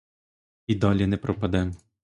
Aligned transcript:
І 0.67 0.75
далі 0.85 1.07
не 1.13 1.17
пропадем. 1.27 1.75